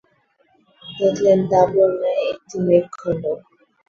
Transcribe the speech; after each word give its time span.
দেখলেন, 0.83 1.39
তাঁবুর 1.51 1.89
ন্যায় 1.99 2.21
একটি 2.31 2.55
মেঘখণ্ড। 2.67 3.23